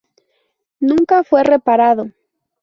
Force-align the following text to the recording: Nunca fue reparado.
Nunca 0.79 1.23
fue 1.23 1.43
reparado. 1.43 2.07